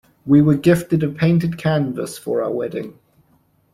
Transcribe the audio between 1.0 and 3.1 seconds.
a painted canvas for our wedding.